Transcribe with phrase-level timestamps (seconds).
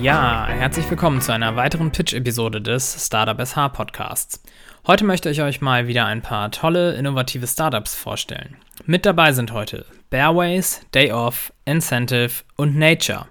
[0.00, 4.40] Ja, herzlich willkommen zu einer weiteren Pitch-Episode des Startup SH Podcasts.
[4.86, 8.56] Heute möchte ich euch mal wieder ein paar tolle, innovative Startups vorstellen.
[8.86, 13.26] Mit dabei sind heute Bearways, Day Off, Incentive und Nature.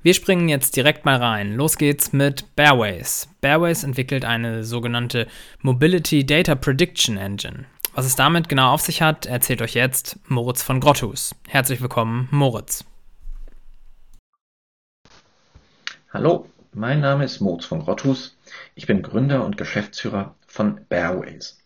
[0.00, 1.56] Wir springen jetzt direkt mal rein.
[1.56, 3.28] Los geht's mit Bearways.
[3.40, 5.26] Bearways entwickelt eine sogenannte
[5.60, 7.64] Mobility Data Prediction Engine.
[7.94, 11.34] Was es damit genau auf sich hat, erzählt euch jetzt Moritz von Grotthus.
[11.48, 12.84] Herzlich willkommen, Moritz.
[16.16, 18.38] Hallo, mein Name ist Moritz von Grotthus.
[18.74, 21.58] Ich bin Gründer und Geschäftsführer von Bearways.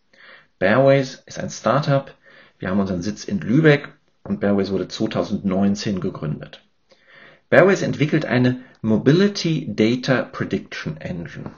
[0.58, 2.12] Bearways ist ein Startup.
[2.58, 3.90] Wir haben unseren Sitz in Lübeck
[4.24, 6.64] und Bearways wurde 2019 gegründet.
[7.48, 11.52] Bearways entwickelt eine Mobility Data Prediction Engine.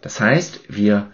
[0.00, 1.10] Das heißt, wir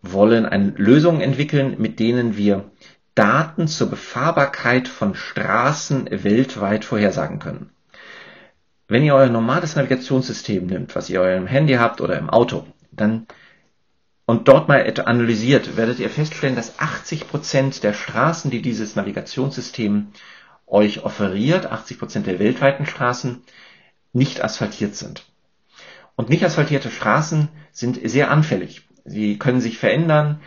[0.00, 2.70] wollen eine Lösung entwickeln, mit denen wir
[3.14, 7.68] Daten zur Befahrbarkeit von Straßen weltweit vorhersagen können.
[8.90, 13.28] Wenn ihr euer normales Navigationssystem nimmt, was ihr eurem Handy habt oder im Auto, dann
[14.26, 20.08] und dort mal analysiert, werdet ihr feststellen, dass 80 Prozent der Straßen, die dieses Navigationssystem
[20.66, 23.44] euch offeriert, 80 Prozent der weltweiten Straßen,
[24.12, 25.24] nicht asphaltiert sind.
[26.16, 28.88] Und nicht asphaltierte Straßen sind sehr anfällig.
[29.04, 30.40] Sie können sich verändern,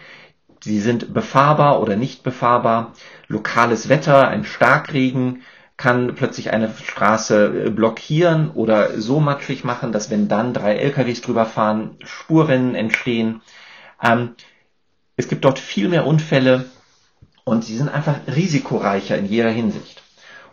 [0.62, 2.92] sie sind befahrbar oder nicht befahrbar.
[3.30, 5.44] Lokales Wetter, ein Starkregen
[5.78, 11.22] kann plötzlich eine Straße äh, blockieren oder so matschig machen, dass wenn dann drei LKWs
[11.22, 13.42] drüber fahren, Spurrennen entstehen.
[14.02, 14.36] Ähm,
[15.16, 16.66] es gibt dort viel mehr Unfälle
[17.44, 20.02] und sie sind einfach risikoreicher in jeder Hinsicht.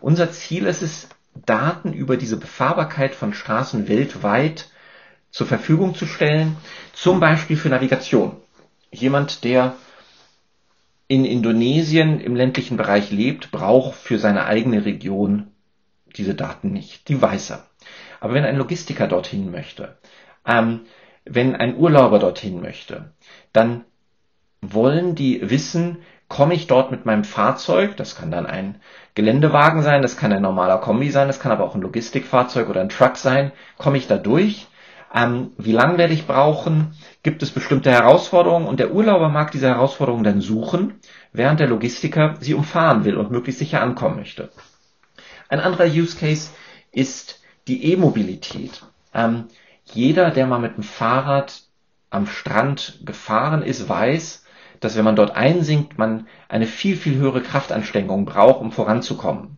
[0.01, 1.07] Unser Ziel ist es,
[1.45, 4.69] Daten über diese Befahrbarkeit von Straßen weltweit
[5.29, 6.57] zur Verfügung zu stellen,
[6.93, 8.35] zum Beispiel für Navigation.
[8.91, 9.75] Jemand, der
[11.11, 15.47] in Indonesien im ländlichen Bereich lebt, braucht für seine eigene Region
[16.15, 17.09] diese Daten nicht.
[17.09, 17.65] Die weiß er.
[18.21, 19.97] Aber wenn ein Logistiker dorthin möchte,
[20.47, 20.85] ähm,
[21.25, 23.11] wenn ein Urlauber dorthin möchte,
[23.51, 23.83] dann
[24.61, 25.97] wollen die wissen,
[26.29, 28.79] komme ich dort mit meinem Fahrzeug, das kann dann ein
[29.13, 32.79] Geländewagen sein, das kann ein normaler Kombi sein, das kann aber auch ein Logistikfahrzeug oder
[32.79, 34.67] ein Truck sein, komme ich da durch?
[35.13, 36.93] Ähm, wie lange werde ich brauchen?
[37.23, 38.67] Gibt es bestimmte Herausforderungen?
[38.67, 40.99] Und der Urlauber mag diese Herausforderungen dann suchen,
[41.33, 44.51] während der Logistiker sie umfahren will und möglichst sicher ankommen möchte.
[45.49, 46.51] Ein anderer Use Case
[46.91, 48.83] ist die E-Mobilität.
[49.13, 49.45] Ähm,
[49.85, 51.63] jeder, der mal mit dem Fahrrad
[52.09, 54.45] am Strand gefahren ist, weiß,
[54.79, 59.57] dass wenn man dort einsinkt, man eine viel, viel höhere Kraftanstrengung braucht, um voranzukommen.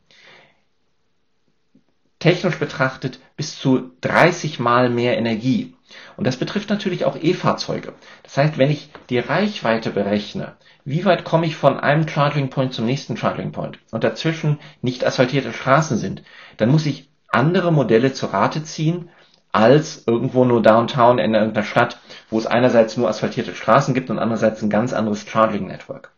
[2.24, 5.76] Technisch betrachtet bis zu 30 mal mehr Energie.
[6.16, 7.92] Und das betrifft natürlich auch E-Fahrzeuge.
[8.24, 10.54] Das heißt, wenn ich die Reichweite berechne,
[10.86, 15.06] wie weit komme ich von einem Charging Point zum nächsten Charging Point und dazwischen nicht
[15.06, 16.24] asphaltierte Straßen sind,
[16.56, 19.10] dann muss ich andere Modelle zur Rate ziehen,
[19.52, 24.20] als irgendwo nur Downtown in irgendeiner Stadt, wo es einerseits nur asphaltierte Straßen gibt und
[24.20, 26.14] andererseits ein ganz anderes Charging Network.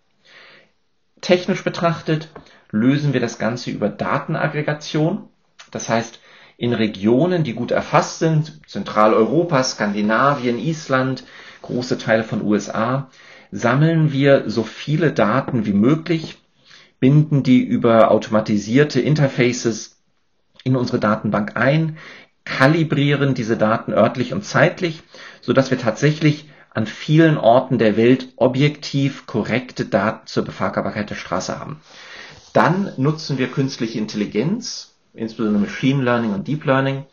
[1.22, 2.30] Technisch betrachtet
[2.70, 5.30] lösen wir das Ganze über Datenaggregation.
[5.72, 6.20] Das heißt,
[6.58, 11.24] in Regionen, die gut erfasst sind, Zentraleuropa, Skandinavien, Island,
[11.62, 13.10] große Teile von USA,
[13.52, 16.38] sammeln wir so viele Daten wie möglich,
[17.00, 19.98] binden die über automatisierte Interfaces
[20.64, 21.98] in unsere Datenbank ein,
[22.46, 25.02] kalibrieren diese Daten örtlich und zeitlich,
[25.42, 31.16] so dass wir tatsächlich an vielen Orten der Welt objektiv korrekte Daten zur Befahrbarkeit der
[31.16, 31.80] Straße haben.
[32.54, 37.06] Dann nutzen wir künstliche Intelligenz, insbesondere Machine Learning und Deep Learning,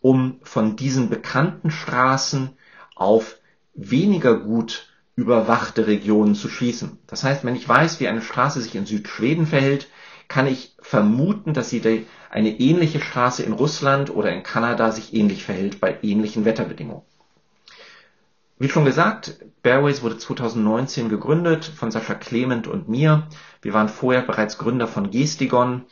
[0.00, 2.50] um von diesen bekannten Straßen
[2.94, 3.36] auf
[3.74, 6.98] weniger gut überwachte Regionen zu schließen.
[7.06, 9.88] Das heißt, wenn ich weiß, wie eine Straße sich in Südschweden verhält,
[10.28, 15.44] kann ich vermuten, dass sie eine ähnliche Straße in Russland oder in Kanada sich ähnlich
[15.44, 17.02] verhält bei ähnlichen Wetterbedingungen.
[18.58, 23.28] Wie schon gesagt, Bearways wurde 2019 gegründet von Sascha Clement und mir.
[23.62, 25.82] Wir waren vorher bereits Gründer von Gestigon,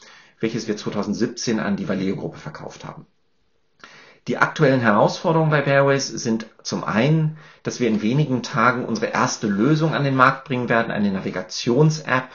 [0.42, 3.06] welches wir 2017 an die Valeo-Gruppe verkauft haben.
[4.28, 9.46] Die aktuellen Herausforderungen bei Bearways sind zum einen, dass wir in wenigen Tagen unsere erste
[9.48, 12.28] Lösung an den Markt bringen werden, eine Navigations-App,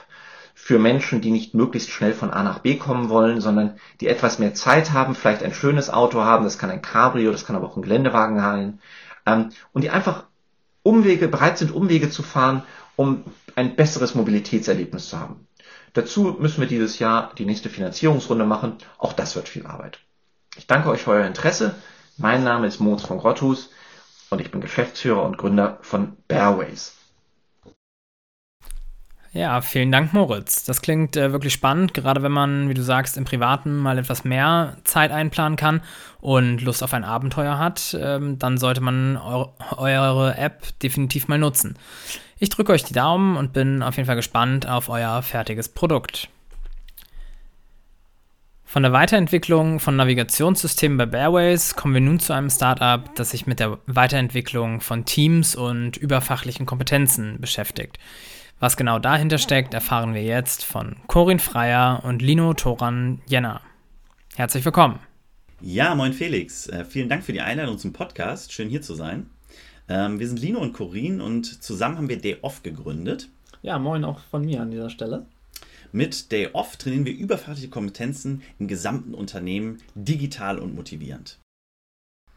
[0.59, 4.39] für Menschen, die nicht möglichst schnell von A nach B kommen wollen, sondern die etwas
[4.39, 7.67] mehr Zeit haben, vielleicht ein schönes Auto haben, das kann ein Cabrio, das kann aber
[7.67, 8.79] auch ein Geländewagen sein,
[9.27, 10.25] ähm, und die einfach
[10.83, 12.63] Umwege, bereit sind, Umwege zu fahren,
[12.95, 13.23] um
[13.55, 15.46] ein besseres Mobilitätserlebnis zu haben.
[15.97, 18.73] Dazu müssen wir dieses Jahr die nächste Finanzierungsrunde machen.
[18.99, 19.97] Auch das wird viel Arbeit.
[20.55, 21.73] Ich danke euch für euer Interesse.
[22.17, 23.71] Mein Name ist Moritz von Grotthus
[24.29, 26.95] und ich bin Geschäftsführer und Gründer von Bearways.
[29.33, 30.63] Ja, vielen Dank, Moritz.
[30.65, 34.23] Das klingt äh, wirklich spannend, gerade wenn man, wie du sagst, im Privaten mal etwas
[34.23, 35.81] mehr Zeit einplanen kann
[36.21, 41.39] und Lust auf ein Abenteuer hat, ähm, dann sollte man eure, eure App definitiv mal
[41.39, 41.75] nutzen.
[42.39, 46.29] Ich drücke euch die Daumen und bin auf jeden Fall gespannt auf euer fertiges Produkt.
[48.63, 53.47] Von der Weiterentwicklung von Navigationssystemen bei Bearways kommen wir nun zu einem Startup, das sich
[53.47, 57.97] mit der Weiterentwicklung von Teams und überfachlichen Kompetenzen beschäftigt.
[58.59, 63.61] Was genau dahinter steckt, erfahren wir jetzt von Corinne Freier und Lino Toran Jenner.
[64.35, 64.99] Herzlich willkommen.
[65.61, 66.67] Ja, moin Felix.
[66.67, 68.53] Äh, vielen Dank für die Einladung zum Podcast.
[68.53, 69.27] Schön hier zu sein.
[69.89, 73.29] Ähm, wir sind Lino und Corinne und zusammen haben wir Day Off gegründet.
[73.61, 75.25] Ja, moin auch von mir an dieser Stelle.
[75.91, 81.39] Mit Day Off trainieren wir überfachliche Kompetenzen im gesamten Unternehmen digital und motivierend.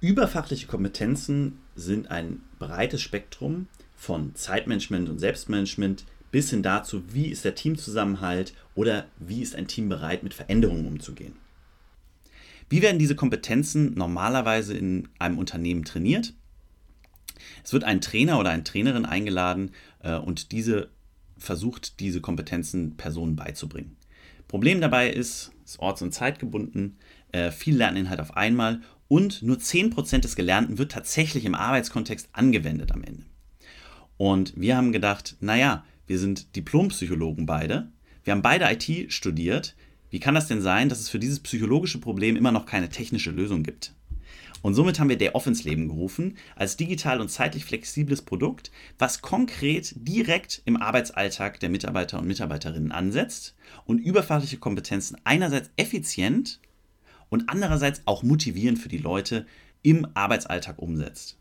[0.00, 3.66] Überfachliche Kompetenzen sind ein breites Spektrum
[3.96, 9.66] von Zeitmanagement und Selbstmanagement bis hin dazu, wie ist der Teamzusammenhalt oder wie ist ein
[9.66, 11.34] Team bereit, mit Veränderungen umzugehen.
[12.70, 16.34] Wie werden diese Kompetenzen normalerweise in einem Unternehmen trainiert?
[17.70, 19.70] Es wird ein Trainer oder eine Trainerin eingeladen
[20.02, 20.90] äh, und diese
[21.38, 23.96] versucht, diese Kompetenzen Personen beizubringen.
[24.48, 26.96] Problem dabei ist, es ist orts- und zeitgebunden,
[27.30, 32.90] äh, viel Lerninhalt auf einmal und nur 10% des Gelernten wird tatsächlich im Arbeitskontext angewendet
[32.90, 33.22] am Ende.
[34.16, 37.92] Und wir haben gedacht, naja, wir sind Diplompsychologen beide.
[38.24, 39.76] Wir haben beide IT studiert.
[40.10, 43.30] Wie kann das denn sein, dass es für dieses psychologische Problem immer noch keine technische
[43.30, 43.94] Lösung gibt?
[44.62, 48.70] Und somit haben wir Day Off ins Leben gerufen, als digital und zeitlich flexibles Produkt,
[48.98, 53.54] was konkret direkt im Arbeitsalltag der Mitarbeiter und Mitarbeiterinnen ansetzt
[53.86, 56.60] und überfachliche Kompetenzen einerseits effizient
[57.28, 59.46] und andererseits auch motivierend für die Leute
[59.82, 61.36] im Arbeitsalltag umsetzt.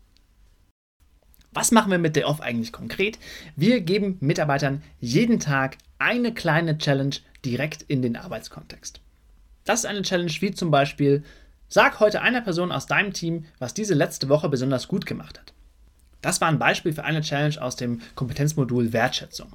[1.52, 3.18] Was machen wir mit Day Off eigentlich konkret?
[3.56, 9.00] Wir geben Mitarbeitern jeden Tag eine kleine Challenge direkt in den Arbeitskontext.
[9.64, 11.24] Das ist eine Challenge wie zum Beispiel,
[11.70, 15.54] sag heute einer Person aus deinem Team, was diese letzte Woche besonders gut gemacht hat.
[16.20, 19.54] Das war ein Beispiel für eine Challenge aus dem Kompetenzmodul Wertschätzung.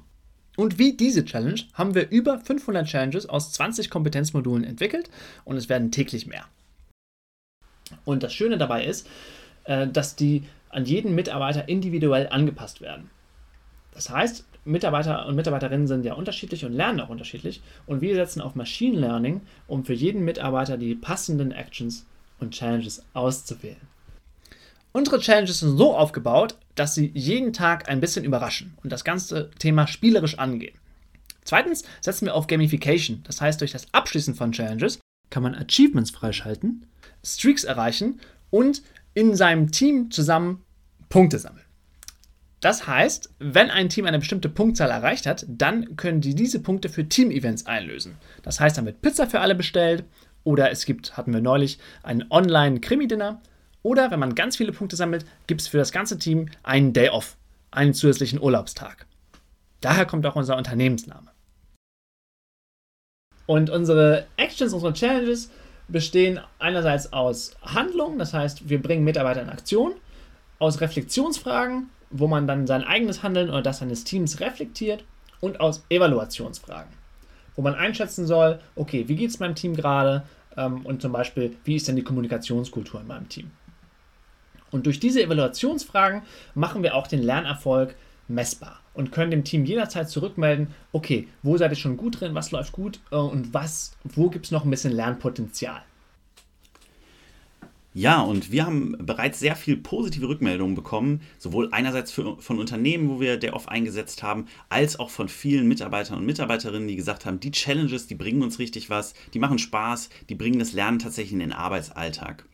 [0.56, 5.10] Und wie diese Challenge haben wir über 500 Challenges aus 20 Kompetenzmodulen entwickelt
[5.44, 6.46] und es werden täglich mehr.
[8.04, 9.06] Und das Schöne dabei ist,
[9.64, 13.10] äh, dass die an jeden Mitarbeiter individuell angepasst werden.
[13.96, 18.42] Das heißt, Mitarbeiter und Mitarbeiterinnen sind ja unterschiedlich und lernen auch unterschiedlich und wir setzen
[18.42, 22.04] auf Machine Learning, um für jeden Mitarbeiter die passenden Actions
[22.38, 23.80] und Challenges auszuwählen.
[24.92, 29.50] Unsere Challenges sind so aufgebaut, dass sie jeden Tag ein bisschen überraschen und das ganze
[29.58, 30.76] Thema spielerisch angehen.
[31.44, 35.00] Zweitens setzen wir auf Gamification, das heißt, durch das Abschließen von Challenges
[35.30, 36.84] kann man Achievements freischalten,
[37.24, 38.20] Streaks erreichen
[38.50, 38.82] und
[39.14, 40.62] in seinem Team zusammen
[41.08, 41.65] Punkte sammeln.
[42.60, 46.88] Das heißt, wenn ein Team eine bestimmte Punktzahl erreicht hat, dann können die diese Punkte
[46.88, 48.16] für Team-Events einlösen.
[48.42, 50.04] Das heißt, dann wird Pizza für alle bestellt
[50.42, 53.42] oder es gibt, hatten wir neulich, ein Online-Krimi-Dinner
[53.82, 57.10] oder wenn man ganz viele Punkte sammelt, gibt es für das ganze Team einen Day
[57.10, 57.36] Off,
[57.70, 59.06] einen zusätzlichen Urlaubstag.
[59.80, 61.30] Daher kommt auch unser Unternehmensname.
[63.44, 65.50] Und unsere Actions, unsere Challenges
[65.88, 69.92] bestehen einerseits aus Handlungen, das heißt, wir bringen Mitarbeiter in Aktion
[70.58, 75.04] aus Reflexionsfragen, wo man dann sein eigenes Handeln oder das seines Teams reflektiert
[75.40, 76.92] und aus Evaluationsfragen,
[77.54, 80.24] wo man einschätzen soll, okay, wie geht es meinem Team gerade
[80.56, 83.50] ähm, und zum Beispiel, wie ist denn die Kommunikationskultur in meinem Team.
[84.70, 86.22] Und durch diese Evaluationsfragen
[86.54, 87.94] machen wir auch den Lernerfolg
[88.28, 92.50] messbar und können dem Team jederzeit zurückmelden, okay, wo seid ihr schon gut drin, was
[92.50, 95.82] läuft gut äh, und was, wo gibt es noch ein bisschen Lernpotenzial.
[97.98, 103.08] Ja, und wir haben bereits sehr viel positive Rückmeldungen bekommen, sowohl einerseits für, von Unternehmen,
[103.08, 107.24] wo wir der off eingesetzt haben, als auch von vielen Mitarbeitern und Mitarbeiterinnen, die gesagt
[107.24, 110.98] haben, die Challenges, die bringen uns richtig was, die machen Spaß, die bringen das Lernen
[110.98, 112.44] tatsächlich in den Arbeitsalltag.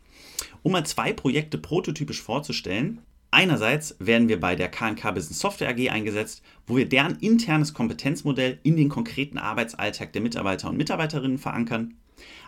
[0.62, 3.00] Um mal zwei Projekte prototypisch vorzustellen,
[3.34, 8.58] Einerseits werden wir bei der KNK Business Software AG eingesetzt, wo wir deren internes Kompetenzmodell
[8.62, 11.94] in den konkreten Arbeitsalltag der Mitarbeiter und Mitarbeiterinnen verankern.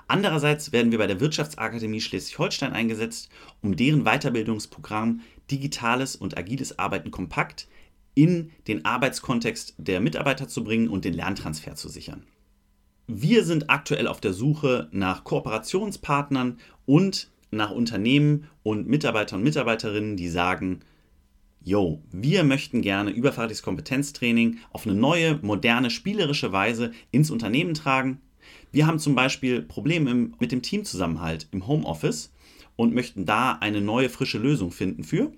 [0.08, 3.30] Andererseits werden wir bei der Wirtschaftsakademie Schleswig-Holstein eingesetzt,
[3.62, 7.66] um deren Weiterbildungsprogramm Digitales und agiles Arbeiten kompakt
[8.14, 12.26] in den Arbeitskontext der Mitarbeiter zu bringen und den Lerntransfer zu sichern.
[13.06, 20.16] Wir sind aktuell auf der Suche nach Kooperationspartnern und nach Unternehmen und Mitarbeiter und Mitarbeiterinnen,
[20.16, 20.80] die sagen,
[21.62, 28.20] yo, wir möchten gerne überfachliches Kompetenztraining auf eine neue, moderne, spielerische Weise ins Unternehmen tragen.
[28.70, 32.32] Wir haben zum Beispiel Probleme mit dem Teamzusammenhalt im Homeoffice
[32.76, 35.32] und möchten da eine neue, frische Lösung finden für.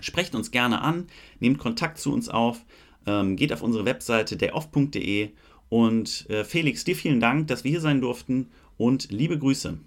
[0.00, 1.06] Sprecht uns gerne an,
[1.40, 2.64] nehmt Kontakt zu uns auf.
[3.06, 5.30] Ähm, geht auf unsere Webseite dayoff.de
[5.68, 9.78] und äh, Felix, dir vielen Dank, dass wir hier sein durften und liebe Grüße.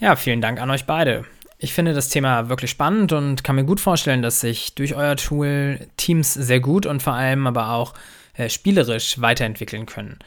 [0.00, 1.26] Ja, vielen Dank an euch beide.
[1.58, 5.14] Ich finde das Thema wirklich spannend und kann mir gut vorstellen, dass sich durch euer
[5.16, 7.92] Tool Teams sehr gut und vor allem aber auch
[8.34, 10.18] äh, spielerisch weiterentwickeln können.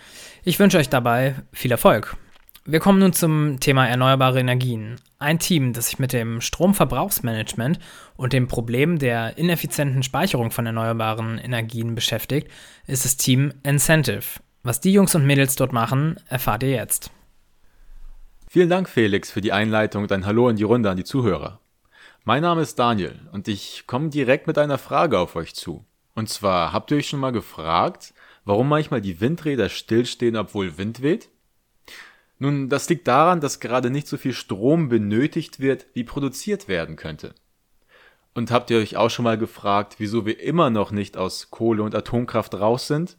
[0.44, 2.16] Ich wünsche euch dabei viel Erfolg.
[2.66, 4.98] Wir kommen nun zum Thema erneuerbare Energien.
[5.18, 7.80] Ein Team, das sich mit dem Stromverbrauchsmanagement
[8.16, 12.48] und dem Problem der ineffizienten Speicherung von erneuerbaren Energien beschäftigt,
[12.86, 14.40] ist das Team Incentive.
[14.62, 17.12] Was die Jungs und Mädels dort machen, erfahrt ihr jetzt.
[18.54, 21.60] Vielen Dank, Felix, für die Einleitung und ein Hallo in die Runde an die Zuhörer.
[22.24, 25.88] Mein Name ist Daniel und ich komme direkt mit einer Frage auf euch zu.
[26.14, 28.14] Und zwar, habt ihr euch schon mal gefragt,
[28.46, 31.30] warum manchmal die Windräder stillstehen, obwohl Wind weht?
[32.38, 36.96] Nun, das liegt daran, dass gerade nicht so viel Strom benötigt wird, wie produziert werden
[36.96, 37.34] könnte.
[38.36, 41.82] Und habt ihr euch auch schon mal gefragt, wieso wir immer noch nicht aus Kohle
[41.82, 43.18] und Atomkraft raus sind?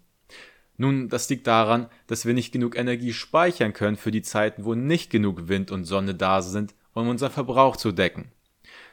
[0.76, 4.75] Nun, das liegt daran, dass wir nicht genug Energie speichern können für die Zeiten, wo
[4.75, 8.33] nicht genug Wind und Sonne da sind, um unseren Verbrauch zu decken.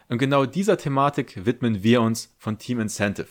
[0.09, 3.29] Und genau dieser Thematik widmen wir uns von Team Incentive.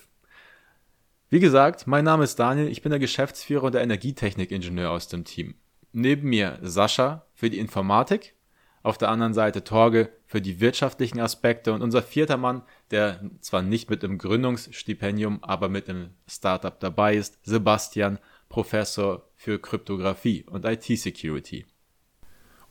[1.29, 5.25] Wie gesagt, mein Name ist Daniel, ich bin der Geschäftsführer und der Energietechnikingenieur aus dem
[5.25, 5.55] Team
[5.93, 8.35] neben mir Sascha für die Informatik,
[8.83, 13.61] auf der anderen Seite Torge für die wirtschaftlichen Aspekte und unser vierter Mann, der zwar
[13.61, 18.19] nicht mit im Gründungsstipendium, aber mit im Startup dabei ist, Sebastian,
[18.51, 21.67] Professor für Kryptographie und IT-Security.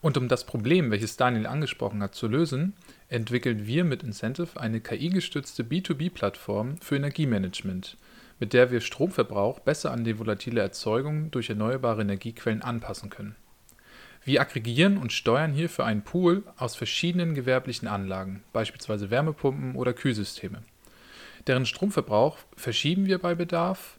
[0.02, 2.74] Und um das Problem, welches Daniel angesprochen hat, zu lösen,
[3.08, 7.98] entwickeln wir mit Incentive eine KI-gestützte B2B-Plattform für Energiemanagement,
[8.40, 13.38] mit der wir Stromverbrauch besser an die volatile Erzeugung durch erneuerbare Energiequellen anpassen können.
[14.26, 20.62] Wir aggregieren und steuern hierfür einen Pool aus verschiedenen gewerblichen Anlagen, beispielsweise Wärmepumpen oder Kühlsysteme.
[21.48, 23.99] Deren Stromverbrauch verschieben wir bei Bedarf,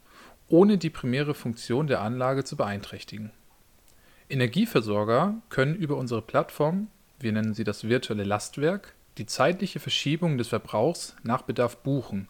[0.51, 3.31] ohne die primäre Funktion der Anlage zu beeinträchtigen.
[4.29, 6.87] Energieversorger können über unsere Plattform,
[7.19, 12.27] wir nennen sie das virtuelle Lastwerk, die zeitliche Verschiebung des Verbrauchs nach Bedarf buchen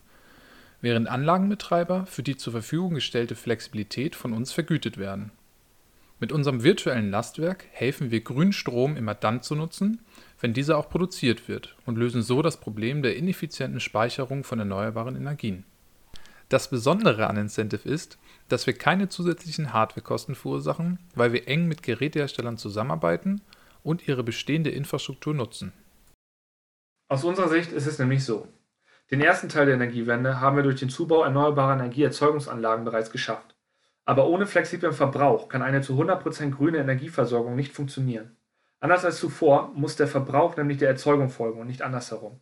[0.81, 5.31] während Anlagenbetreiber für die zur Verfügung gestellte Flexibilität von uns vergütet werden.
[6.19, 10.01] Mit unserem virtuellen Lastwerk helfen wir Grünstrom immer dann zu nutzen,
[10.39, 15.15] wenn dieser auch produziert wird und lösen so das Problem der ineffizienten Speicherung von erneuerbaren
[15.15, 15.65] Energien.
[16.51, 21.81] Das Besondere an Incentive ist, dass wir keine zusätzlichen Hardwarekosten verursachen, weil wir eng mit
[21.81, 23.39] Geräteherstellern zusammenarbeiten
[23.83, 25.71] und ihre bestehende Infrastruktur nutzen.
[27.07, 28.49] Aus unserer Sicht ist es nämlich so.
[29.11, 33.55] Den ersten Teil der Energiewende haben wir durch den Zubau erneuerbarer Energieerzeugungsanlagen bereits geschafft.
[34.03, 38.35] Aber ohne flexiblen Verbrauch kann eine zu 100% grüne Energieversorgung nicht funktionieren.
[38.81, 42.41] Anders als zuvor muss der Verbrauch nämlich der Erzeugung folgen und nicht andersherum.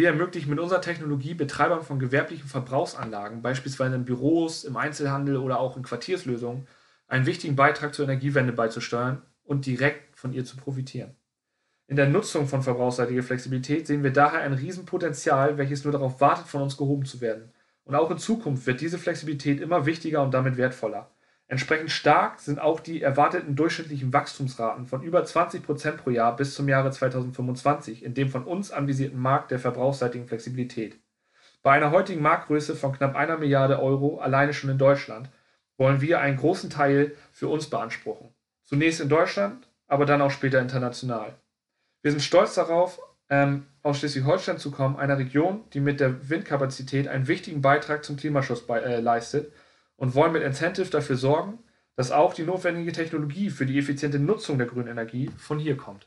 [0.00, 5.60] Wir ermöglichen mit unserer Technologie Betreibern von gewerblichen Verbrauchsanlagen, beispielsweise in Büros, im Einzelhandel oder
[5.60, 6.66] auch in Quartierslösungen,
[7.06, 11.16] einen wichtigen Beitrag zur Energiewende beizusteuern und direkt von ihr zu profitieren.
[11.86, 16.46] In der Nutzung von verbrauchsseitiger Flexibilität sehen wir daher ein Riesenpotenzial, welches nur darauf wartet,
[16.46, 17.52] von uns gehoben zu werden.
[17.84, 21.10] Und auch in Zukunft wird diese Flexibilität immer wichtiger und damit wertvoller.
[21.50, 26.54] Entsprechend stark sind auch die erwarteten durchschnittlichen Wachstumsraten von über 20 Prozent pro Jahr bis
[26.54, 31.00] zum Jahre 2025 in dem von uns anvisierten Markt der verbrauchsseitigen Flexibilität.
[31.64, 35.28] Bei einer heutigen Marktgröße von knapp einer Milliarde Euro alleine schon in Deutschland
[35.76, 38.28] wollen wir einen großen Teil für uns beanspruchen.
[38.64, 41.34] Zunächst in Deutschland, aber dann auch später international.
[42.02, 47.08] Wir sind stolz darauf, ähm, aus Schleswig-Holstein zu kommen, einer Region, die mit der Windkapazität
[47.08, 49.52] einen wichtigen Beitrag zum Klimaschutz bei, äh, leistet
[50.00, 51.58] und wollen mit Incentive dafür sorgen,
[51.94, 56.06] dass auch die notwendige Technologie für die effiziente Nutzung der grünen Energie von hier kommt.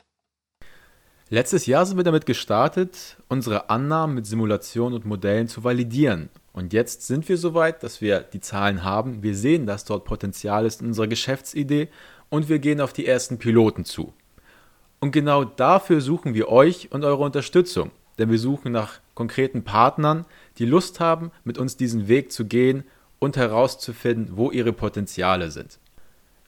[1.30, 6.30] Letztes Jahr sind wir damit gestartet, unsere Annahmen mit Simulationen und Modellen zu validieren.
[6.54, 9.22] Und jetzt sind wir soweit, dass wir die Zahlen haben.
[9.22, 11.90] Wir sehen, dass dort Potenzial ist in unserer Geschäftsidee
[12.30, 14.14] und wir gehen auf die ersten Piloten zu.
[15.00, 17.92] Und genau dafür suchen wir euch und eure Unterstützung.
[18.18, 20.26] Denn wir suchen nach konkreten Partnern,
[20.58, 22.84] die Lust haben, mit uns diesen Weg zu gehen
[23.24, 25.80] und herauszufinden, wo ihre Potenziale sind.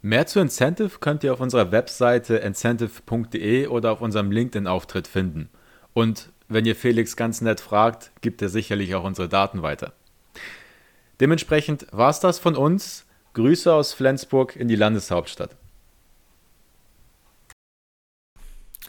[0.02, 5.50] Mehr zu Incentive könnt ihr auf unserer Webseite incentive.de oder auf unserem LinkedIn-Auftritt finden.
[5.94, 9.94] Und wenn ihr Felix ganz nett fragt, gibt er sicherlich auch unsere Daten weiter.
[11.20, 13.06] Dementsprechend war es das von uns.
[13.34, 15.56] Grüße aus Flensburg in die Landeshauptstadt.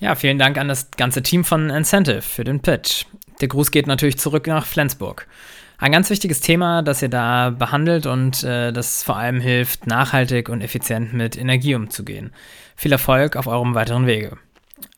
[0.00, 3.06] Ja, vielen Dank an das ganze Team von Incentive für den Pitch.
[3.40, 5.26] Der Gruß geht natürlich zurück nach Flensburg.
[5.78, 10.48] Ein ganz wichtiges Thema, das ihr da behandelt und äh, das vor allem hilft, nachhaltig
[10.48, 12.32] und effizient mit Energie umzugehen.
[12.76, 14.38] Viel Erfolg auf eurem weiteren Wege.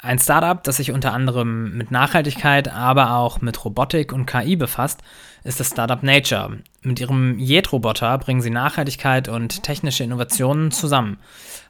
[0.01, 5.01] Ein Startup, das sich unter anderem mit Nachhaltigkeit, aber auch mit Robotik und KI befasst,
[5.45, 6.59] ist das Startup Nature.
[6.83, 11.19] Mit ihrem Jet-Roboter bringen sie Nachhaltigkeit und technische Innovationen zusammen.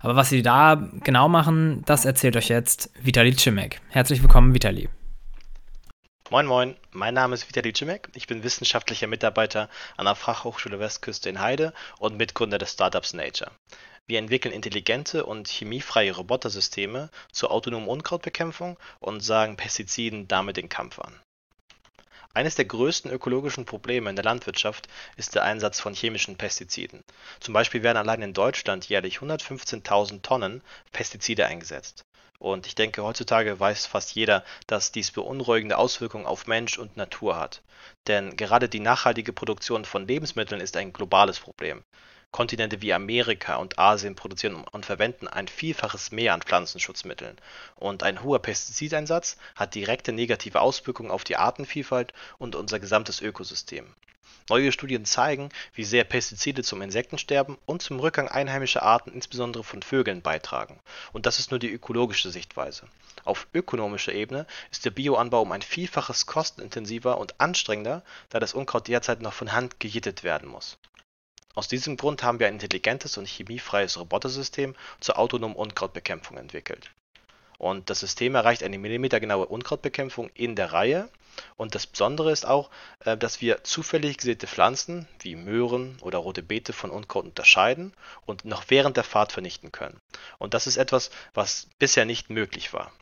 [0.00, 3.80] Aber was sie da genau machen, das erzählt euch jetzt Vitali Cimek.
[3.88, 4.88] Herzlich willkommen, Vitali.
[6.30, 8.10] Moin Moin, mein Name ist Vitali Cimek.
[8.14, 13.50] Ich bin wissenschaftlicher Mitarbeiter an der Fachhochschule Westküste in Heide und Mitgründer des Startups Nature.
[14.06, 20.98] Wir entwickeln intelligente und chemiefreie Robotersysteme zur autonomen Unkrautbekämpfung und sagen Pestiziden damit den Kampf
[20.98, 21.18] an.
[22.34, 27.00] Eines der größten ökologischen Probleme in der Landwirtschaft ist der Einsatz von chemischen Pestiziden.
[27.40, 30.60] Zum Beispiel werden allein in Deutschland jährlich 115.000 Tonnen
[30.92, 32.04] Pestizide eingesetzt.
[32.38, 37.36] Und ich denke, heutzutage weiß fast jeder, dass dies beunruhigende Auswirkungen auf Mensch und Natur
[37.36, 37.62] hat.
[38.06, 41.82] Denn gerade die nachhaltige Produktion von Lebensmitteln ist ein globales Problem.
[42.30, 47.38] Kontinente wie Amerika und Asien produzieren und verwenden ein Vielfaches mehr an Pflanzenschutzmitteln,
[47.76, 53.94] und ein hoher Pestizideinsatz hat direkte negative Auswirkungen auf die Artenvielfalt und unser gesamtes Ökosystem.
[54.48, 59.82] Neue Studien zeigen, wie sehr Pestizide zum Insektensterben und zum Rückgang einheimischer Arten, insbesondere von
[59.82, 60.80] Vögeln, beitragen.
[61.12, 62.86] Und das ist nur die ökologische Sichtweise.
[63.24, 68.88] Auf ökonomischer Ebene ist der Bioanbau um ein Vielfaches kostenintensiver und anstrengender, da das Unkraut
[68.88, 70.78] derzeit noch von Hand gejätet werden muss.
[71.54, 76.90] Aus diesem Grund haben wir ein intelligentes und chemiefreies Robotersystem zur autonomen Unkrautbekämpfung entwickelt.
[77.58, 81.08] Und das System erreicht eine millimetergenaue Unkrautbekämpfung in der Reihe.
[81.56, 82.70] Und das Besondere ist auch,
[83.04, 87.92] äh, dass wir zufällig gesäte Pflanzen wie Möhren oder rote Beete von Unkraut unterscheiden
[88.26, 90.00] und noch während der Fahrt vernichten können.
[90.38, 92.92] Und das ist etwas, was bisher nicht möglich war.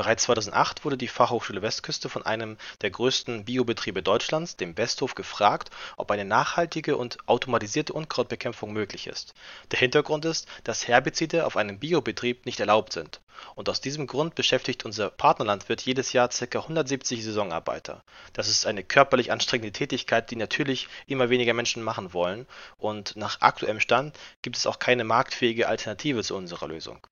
[0.00, 5.68] Bereits 2008 wurde die Fachhochschule Westküste von einem der größten Biobetriebe Deutschlands, dem Westhof, gefragt,
[5.98, 9.34] ob eine nachhaltige und automatisierte Unkrautbekämpfung möglich ist.
[9.72, 13.20] Der Hintergrund ist, dass Herbizide auf einem Biobetrieb nicht erlaubt sind.
[13.56, 16.58] Und aus diesem Grund beschäftigt unser Partnerlandwirt jedes Jahr ca.
[16.60, 18.02] 170 Saisonarbeiter.
[18.32, 22.46] Das ist eine körperlich anstrengende Tätigkeit, die natürlich immer weniger Menschen machen wollen.
[22.78, 27.06] Und nach aktuellem Stand gibt es auch keine marktfähige Alternative zu unserer Lösung.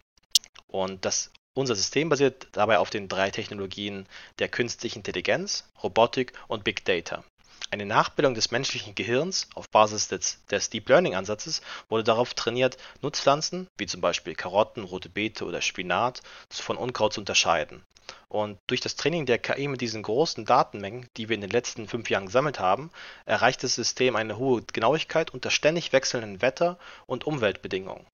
[0.68, 4.07] Und das unser System basiert dabei auf den drei Technologien
[4.38, 7.25] der künstlichen Intelligenz, Robotik und Big Data.
[7.71, 12.79] Eine Nachbildung des menschlichen Gehirns auf Basis des, des Deep Learning Ansatzes wurde darauf trainiert,
[13.03, 17.83] Nutzpflanzen wie zum Beispiel Karotten, rote Beete oder Spinat von Unkraut zu unterscheiden.
[18.29, 21.88] Und durch das Training der KI mit diesen großen Datenmengen, die wir in den letzten
[21.88, 22.90] fünf Jahren gesammelt haben,
[23.27, 28.07] erreicht das System eine hohe Genauigkeit unter ständig wechselnden Wetter- und Umweltbedingungen.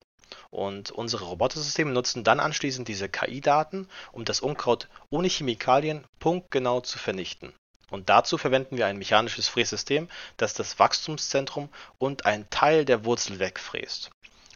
[0.55, 6.97] Und unsere Robotersysteme nutzen dann anschließend diese KI-Daten, um das Unkraut ohne Chemikalien punktgenau zu
[6.97, 7.53] vernichten.
[7.89, 13.39] Und dazu verwenden wir ein mechanisches Frässystem, das das Wachstumszentrum und einen Teil der Wurzel
[13.39, 14.11] wegfräst.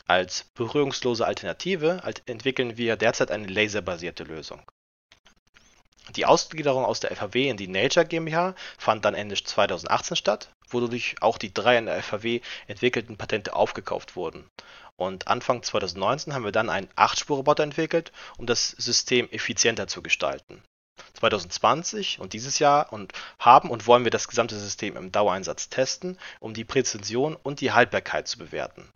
[0.07, 4.61] Als berührungslose Alternative entwickeln wir derzeit eine laserbasierte Lösung.
[6.15, 11.15] Die Ausgliederung aus der FAW in die Nature GmbH fand dann Ende 2018 statt, wodurch
[11.21, 14.49] auch die drei in der FAW entwickelten Patente aufgekauft wurden.
[14.97, 20.61] Und Anfang 2019 haben wir dann einen 8-Spur-Roboter entwickelt, um das System effizienter zu gestalten.
[21.13, 26.17] 2020 und dieses Jahr und haben und wollen wir das gesamte System im Dauereinsatz testen,
[26.39, 28.89] um die Präzision und die Haltbarkeit zu bewerten.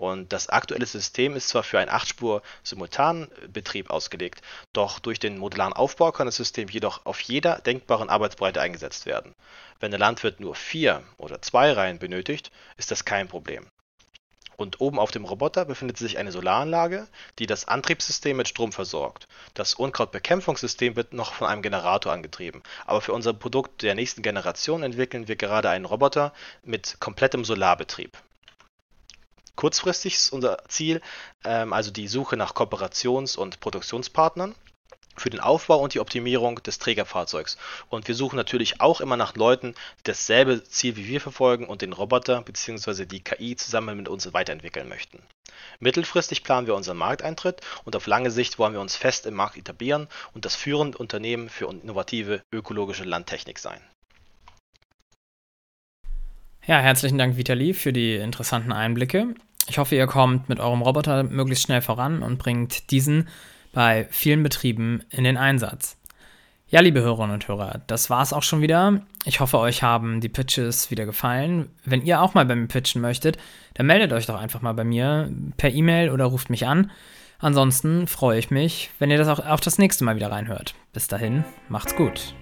[0.00, 4.40] Und das aktuelle System ist zwar für einen 8-Spur-Simultanbetrieb ausgelegt,
[4.72, 9.34] doch durch den modularen Aufbau kann das System jedoch auf jeder denkbaren Arbeitsbreite eingesetzt werden.
[9.78, 13.66] Wenn der Landwirt nur vier oder zwei Reihen benötigt, ist das kein Problem.
[14.56, 17.06] Und oben auf dem Roboter befindet sich eine Solaranlage,
[17.38, 19.28] die das Antriebssystem mit Strom versorgt.
[19.52, 22.62] Das Unkrautbekämpfungssystem wird noch von einem Generator angetrieben.
[22.86, 26.32] Aber für unser Produkt der nächsten Generation entwickeln wir gerade einen Roboter
[26.64, 28.16] mit komplettem Solarbetrieb.
[29.60, 31.02] Kurzfristig ist unser Ziel
[31.44, 34.54] ähm, also die Suche nach Kooperations- und Produktionspartnern
[35.18, 37.58] für den Aufbau und die Optimierung des Trägerfahrzeugs.
[37.90, 41.82] Und wir suchen natürlich auch immer nach Leuten, die dasselbe Ziel wie wir verfolgen und
[41.82, 43.04] den Roboter bzw.
[43.04, 45.22] die KI zusammen mit uns weiterentwickeln möchten.
[45.78, 49.58] Mittelfristig planen wir unseren Markteintritt und auf lange Sicht wollen wir uns fest im Markt
[49.58, 53.82] etablieren und das führende Unternehmen für innovative ökologische Landtechnik sein.
[56.66, 59.34] Ja, herzlichen Dank, Vitali, für die interessanten Einblicke.
[59.68, 63.28] Ich hoffe, ihr kommt mit eurem Roboter möglichst schnell voran und bringt diesen
[63.72, 65.96] bei vielen Betrieben in den Einsatz.
[66.68, 69.00] Ja, liebe Hörerinnen und Hörer, das war's auch schon wieder.
[69.24, 71.68] Ich hoffe, euch haben die Pitches wieder gefallen.
[71.84, 73.38] Wenn ihr auch mal bei mir pitchen möchtet,
[73.74, 76.92] dann meldet euch doch einfach mal bei mir per E-Mail oder ruft mich an.
[77.40, 80.74] Ansonsten freue ich mich, wenn ihr das auch, auch das nächste Mal wieder reinhört.
[80.92, 82.34] Bis dahin, macht's gut.